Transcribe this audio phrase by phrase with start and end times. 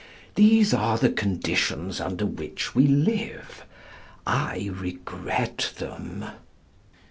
[0.33, 3.67] These are the conditions under which we live.
[4.25, 6.25] I regret them.